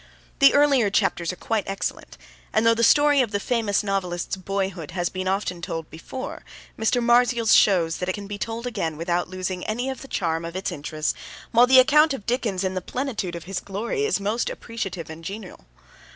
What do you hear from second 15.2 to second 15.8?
genial.